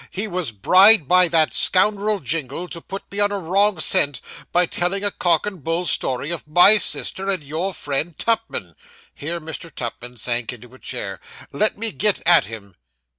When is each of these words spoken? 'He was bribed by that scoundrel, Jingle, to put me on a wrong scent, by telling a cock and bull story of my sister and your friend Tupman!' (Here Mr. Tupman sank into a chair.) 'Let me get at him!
'He 0.09 0.27
was 0.27 0.49
bribed 0.49 1.07
by 1.07 1.27
that 1.27 1.53
scoundrel, 1.53 2.21
Jingle, 2.21 2.67
to 2.69 2.81
put 2.81 3.03
me 3.11 3.19
on 3.19 3.31
a 3.31 3.37
wrong 3.37 3.79
scent, 3.79 4.19
by 4.51 4.65
telling 4.65 5.03
a 5.03 5.11
cock 5.11 5.45
and 5.45 5.63
bull 5.63 5.85
story 5.85 6.31
of 6.31 6.47
my 6.47 6.79
sister 6.79 7.29
and 7.29 7.43
your 7.43 7.71
friend 7.71 8.17
Tupman!' 8.17 8.73
(Here 9.13 9.39
Mr. 9.39 9.69
Tupman 9.69 10.17
sank 10.17 10.51
into 10.53 10.73
a 10.73 10.79
chair.) 10.79 11.19
'Let 11.51 11.77
me 11.77 11.91
get 11.91 12.19
at 12.25 12.45
him! 12.47 12.77